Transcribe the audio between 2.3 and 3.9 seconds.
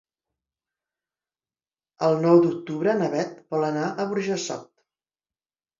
d'octubre na Beth vol anar